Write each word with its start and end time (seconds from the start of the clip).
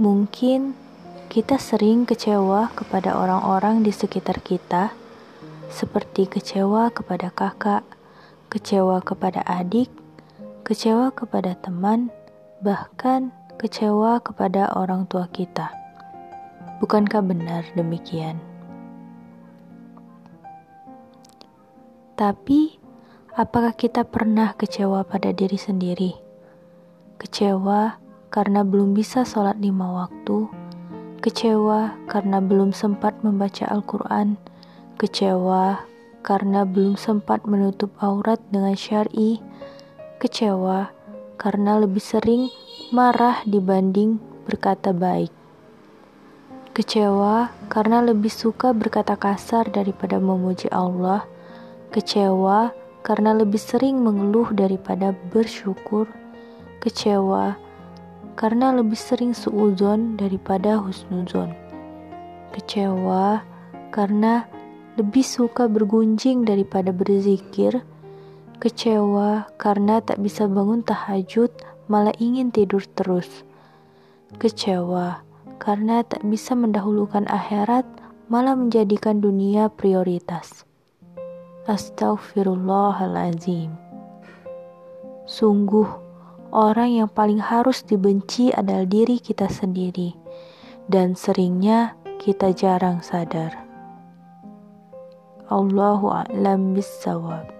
Mungkin 0.00 0.72
kita 1.28 1.60
sering 1.60 2.08
kecewa 2.08 2.72
kepada 2.72 3.20
orang-orang 3.20 3.84
di 3.84 3.92
sekitar 3.92 4.40
kita, 4.40 4.96
seperti 5.68 6.24
kecewa 6.24 6.88
kepada 6.88 7.28
kakak, 7.28 7.84
kecewa 8.48 9.04
kepada 9.04 9.44
adik, 9.44 9.92
kecewa 10.64 11.12
kepada 11.12 11.52
teman, 11.60 12.08
bahkan 12.64 13.36
kecewa 13.60 14.24
kepada 14.24 14.72
orang 14.72 15.04
tua 15.04 15.28
kita. 15.28 15.68
Bukankah 16.80 17.20
benar 17.20 17.68
demikian? 17.76 18.40
Tapi, 22.16 22.80
apakah 23.36 23.76
kita 23.76 24.08
pernah 24.08 24.56
kecewa 24.56 25.04
pada 25.04 25.36
diri 25.36 25.60
sendiri? 25.60 26.16
Kecewa 27.20 28.00
karena 28.32 28.64
belum 28.64 28.96
bisa 28.96 29.28
sholat 29.28 29.60
lima 29.60 30.08
waktu, 30.08 30.48
kecewa 31.20 32.00
karena 32.08 32.40
belum 32.40 32.72
sempat 32.72 33.20
membaca 33.20 33.68
Al-Quran, 33.68 34.40
kecewa 34.96 35.84
karena 36.24 36.64
belum 36.64 36.96
sempat 36.96 37.44
menutup 37.44 37.92
aurat 38.00 38.40
dengan 38.48 38.72
syari, 38.72 39.36
kecewa 40.16 40.96
karena 41.36 41.76
lebih 41.76 42.00
sering 42.00 42.48
marah 42.90 43.46
dibanding 43.46 44.18
berkata 44.50 44.90
baik. 44.90 45.30
Kecewa 46.74 47.54
karena 47.70 48.02
lebih 48.02 48.30
suka 48.30 48.74
berkata 48.74 49.14
kasar 49.14 49.70
daripada 49.70 50.18
memuji 50.18 50.66
Allah. 50.74 51.22
Kecewa 51.94 52.74
karena 53.06 53.30
lebih 53.30 53.62
sering 53.62 54.02
mengeluh 54.02 54.50
daripada 54.50 55.14
bersyukur. 55.30 56.10
Kecewa 56.82 57.54
karena 58.34 58.74
lebih 58.74 58.98
sering 58.98 59.38
suuzon 59.38 60.18
daripada 60.18 60.82
husnuzon. 60.82 61.54
Kecewa 62.58 63.46
karena 63.94 64.50
lebih 64.98 65.22
suka 65.22 65.70
bergunjing 65.70 66.42
daripada 66.42 66.90
berzikir. 66.90 67.86
Kecewa 68.58 69.46
karena 69.62 70.02
tak 70.02 70.18
bisa 70.18 70.50
bangun 70.50 70.82
tahajud, 70.82 71.54
malah 71.90 72.14
ingin 72.22 72.54
tidur 72.54 72.86
terus. 72.94 73.42
Kecewa 74.38 75.26
karena 75.58 76.06
tak 76.06 76.22
bisa 76.22 76.54
mendahulukan 76.54 77.26
akhirat, 77.26 77.82
malah 78.30 78.54
menjadikan 78.54 79.18
dunia 79.18 79.66
prioritas. 79.68 80.62
Astaghfirullahalazim. 81.66 83.74
Sungguh 85.26 85.90
orang 86.54 87.02
yang 87.02 87.10
paling 87.10 87.42
harus 87.42 87.82
dibenci 87.82 88.54
adalah 88.54 88.86
diri 88.86 89.18
kita 89.18 89.50
sendiri, 89.50 90.14
dan 90.86 91.18
seringnya 91.18 91.98
kita 92.22 92.54
jarang 92.54 93.02
sadar. 93.02 93.66
Allahu 95.50 96.14
a'lam 96.14 96.78
bissawab. 96.78 97.59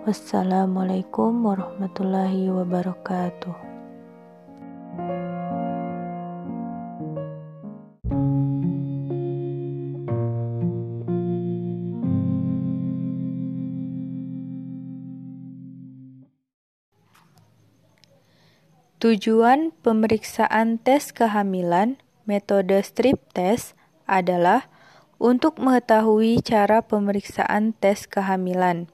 Wassalamualaikum 0.00 1.44
warahmatullahi 1.44 2.48
wabarakatuh. 2.48 3.52
Tujuan 19.04 19.76
pemeriksaan 19.84 20.80
tes 20.80 21.12
kehamilan 21.12 22.00
metode 22.24 22.80
strip 22.80 23.20
test 23.36 23.76
adalah 24.08 24.64
untuk 25.20 25.60
mengetahui 25.60 26.40
cara 26.40 26.80
pemeriksaan 26.80 27.76
tes 27.76 28.08
kehamilan 28.08 28.88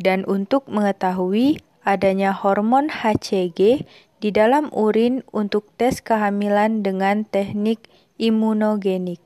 dan 0.00 0.24
untuk 0.24 0.64
mengetahui 0.72 1.60
adanya 1.84 2.32
hormon 2.32 2.88
HCG 2.88 3.84
di 4.20 4.28
dalam 4.32 4.72
urin 4.72 5.20
untuk 5.32 5.68
tes 5.76 6.00
kehamilan 6.00 6.80
dengan 6.80 7.28
teknik 7.28 7.84
imunogenik. 8.16 9.20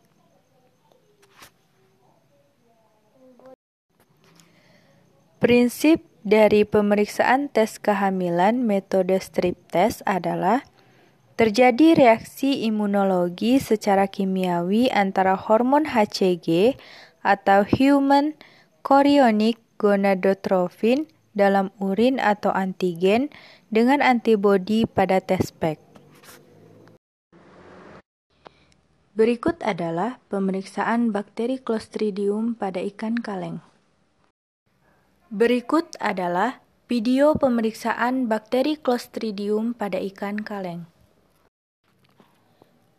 Prinsip 5.38 6.00
dari 6.24 6.64
pemeriksaan 6.64 7.52
tes 7.52 7.76
kehamilan 7.76 8.64
metode 8.64 9.20
strip 9.20 9.60
test 9.68 10.00
adalah 10.08 10.64
terjadi 11.36 11.98
reaksi 11.98 12.64
imunologi 12.64 13.60
secara 13.60 14.08
kimiawi 14.08 14.88
antara 14.88 15.36
hormon 15.36 15.84
HCG 15.84 16.78
atau 17.20 17.66
human 17.66 18.32
chorionic 18.86 19.60
gonadotropin 19.80 21.06
dalam 21.34 21.74
urin 21.82 22.22
atau 22.22 22.54
antigen 22.54 23.30
dengan 23.70 24.02
antibodi 24.02 24.86
pada 24.86 25.18
tes 25.18 25.50
pack. 25.50 25.82
Berikut 29.14 29.62
adalah 29.62 30.18
pemeriksaan 30.26 31.14
bakteri 31.14 31.62
Clostridium 31.62 32.58
pada 32.58 32.82
ikan 32.82 33.14
kaleng. 33.14 33.62
Berikut 35.30 35.94
adalah 36.02 36.58
video 36.90 37.38
pemeriksaan 37.38 38.26
bakteri 38.26 38.74
Clostridium 38.74 39.70
pada 39.70 40.02
ikan 40.02 40.42
kaleng. 40.42 40.90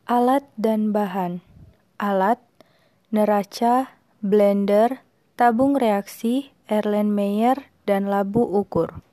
Alat 0.08 0.48
dan 0.56 0.96
bahan 0.96 1.44
Alat, 1.96 2.44
neraca, 3.12 3.96
blender, 4.20 5.04
tabung 5.40 5.80
reaksi, 5.80 6.55
Erlenmeyer, 6.66 7.70
dan 7.86 8.10
labu 8.10 8.42
ukur. 8.42 9.06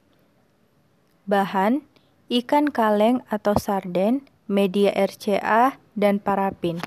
Bahan, 1.29 1.85
ikan 2.33 2.73
kaleng 2.73 3.21
atau 3.29 3.53
sarden, 3.61 4.25
media 4.49 4.89
RCA, 4.97 5.77
dan 5.93 6.17
parafin. 6.17 6.81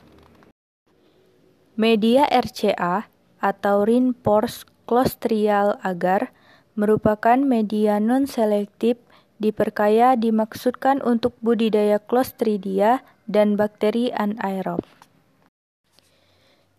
Media 1.78 2.26
RCA 2.26 3.06
atau 3.38 3.86
reinforced 3.86 4.66
Clostridial 4.86 5.78
agar 5.82 6.30
merupakan 6.78 7.38
media 7.38 7.98
non-selektif 7.98 8.98
diperkaya 9.42 10.14
dimaksudkan 10.14 11.02
untuk 11.02 11.34
budidaya 11.42 11.98
Clostridia 12.02 13.02
dan 13.30 13.58
bakteri 13.58 14.14
anaerob. 14.14 14.86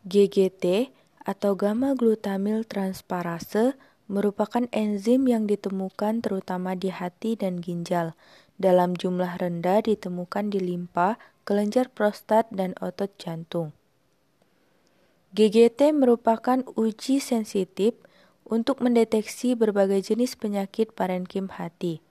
GGT 0.07 0.95
atau 1.27 1.59
gamma 1.59 1.99
glutamil 1.99 2.63
transparase 2.63 3.75
merupakan 4.07 4.71
enzim 4.71 5.27
yang 5.27 5.51
ditemukan 5.51 6.23
terutama 6.23 6.79
di 6.79 6.95
hati 6.95 7.35
dan 7.35 7.59
ginjal. 7.59 8.15
Dalam 8.57 8.95
jumlah 8.95 9.37
rendah 9.37 9.83
ditemukan 9.83 10.55
di 10.55 10.63
limpa, 10.63 11.19
kelenjar 11.43 11.91
prostat, 11.91 12.49
dan 12.55 12.73
otot 12.79 13.11
jantung. 13.19 13.75
GGT 15.37 15.93
merupakan 15.93 16.65
uji 16.79 17.21
sensitif 17.21 17.99
untuk 18.47 18.81
mendeteksi 18.81 19.59
berbagai 19.59 20.15
jenis 20.15 20.39
penyakit 20.39 20.95
parenkim 20.95 21.51
hati. 21.51 22.06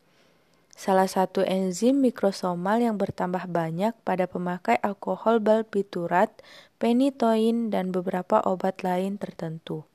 Salah 0.75 1.07
satu 1.07 1.39
enzim 1.39 2.03
mikrosomal 2.03 2.83
yang 2.83 2.99
bertambah 2.99 3.47
banyak 3.47 3.95
pada 4.03 4.27
pemakai 4.27 4.75
alkohol 4.83 5.39
barbiturat, 5.39 6.35
penitoin, 6.83 7.71
dan 7.71 7.95
beberapa 7.95 8.43
obat 8.43 8.83
lain 8.83 9.15
tertentu. 9.15 9.87